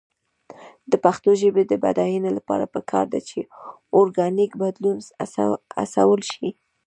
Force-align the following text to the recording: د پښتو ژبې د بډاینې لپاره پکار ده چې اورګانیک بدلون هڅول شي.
د 0.91 0.93
پښتو 1.05 1.29
ژبې 1.41 1.63
د 1.67 1.73
بډاینې 1.83 2.31
لپاره 2.37 2.65
پکار 2.75 3.05
ده 3.13 3.19
چې 3.29 3.39
اورګانیک 3.95 4.51
بدلون 4.61 4.97
هڅول 5.97 6.21
شي. 6.31 6.49